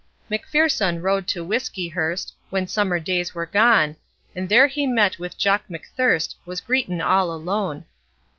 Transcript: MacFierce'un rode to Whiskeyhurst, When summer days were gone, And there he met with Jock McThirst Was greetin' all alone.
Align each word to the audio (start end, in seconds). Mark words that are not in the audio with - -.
MacFierce'un 0.31 1.03
rode 1.03 1.27
to 1.27 1.45
Whiskeyhurst, 1.45 2.33
When 2.49 2.65
summer 2.65 2.99
days 2.99 3.35
were 3.35 3.45
gone, 3.45 3.97
And 4.35 4.49
there 4.49 4.65
he 4.65 4.87
met 4.87 5.19
with 5.19 5.37
Jock 5.37 5.65
McThirst 5.69 6.33
Was 6.43 6.59
greetin' 6.59 7.01
all 7.01 7.31
alone. 7.31 7.85